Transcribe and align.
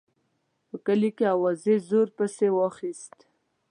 په 0.67 0.75
کلي 0.85 1.09
کې 1.17 1.25
اوازې 1.35 1.75
زور 1.89 2.07
پسې 2.17 2.47
واخیست. 2.57 3.15